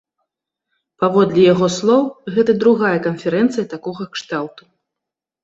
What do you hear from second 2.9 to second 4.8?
канферэнцыя такога кшталту.